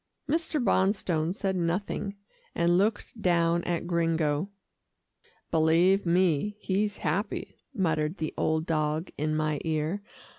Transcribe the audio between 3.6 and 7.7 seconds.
at Gringo. "Believe me, he's happy,"